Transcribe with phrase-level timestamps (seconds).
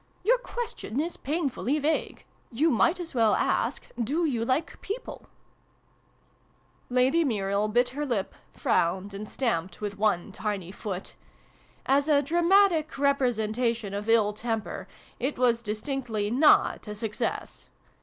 [0.23, 2.25] Your question is painfully vague.
[2.49, 5.27] You might as well ask' Do you like People?'"
[6.99, 11.15] Lady Muriel bit her lip, frowned, and stamped with one tiny foot.
[11.85, 14.87] As a dramatic representation of ill temper,
[15.19, 17.69] it was distinctly not a success.